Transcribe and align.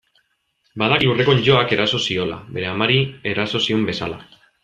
Badaki 0.83 1.09
lurreko 1.09 1.31
onddoak 1.33 1.75
eraso 1.77 2.01
ziola, 2.07 2.39
bere 2.57 2.71
amari 2.71 2.99
eraso 3.35 3.65
zion 3.67 3.87
bezala. 3.93 4.19